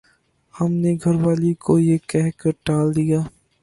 [0.53, 3.19] ہم نے گھر والی کو یہ کہہ کر ٹال دیا